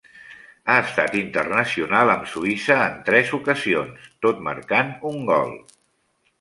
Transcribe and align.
Ha 0.69 0.77
estat 0.83 1.17
internacional 1.19 2.13
amb 2.15 2.25
Suïssa 2.33 2.79
en 2.87 2.97
tres 3.11 3.31
ocasions, 3.41 4.11
tot 4.27 4.45
marcant 4.51 4.93
un 5.15 5.25
gol. 5.33 5.57